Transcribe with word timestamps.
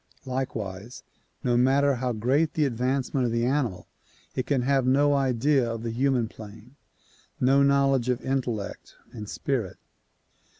Likewise 0.25 1.03
no 1.43 1.55
matter 1.55 1.93
how 1.93 2.11
great 2.11 2.55
the 2.55 2.65
advancement 2.65 3.27
of 3.27 3.31
the 3.31 3.45
animal 3.45 3.85
it 4.33 4.47
can 4.47 4.63
have 4.63 4.83
no 4.87 5.13
idea 5.13 5.71
of 5.73 5.83
the 5.83 5.91
human 5.91 6.27
plane; 6.27 6.75
no 7.39 7.61
knowledge 7.61 8.09
of 8.09 8.19
intellect 8.25 8.95
and 9.11 9.29
spirit. 9.29 9.77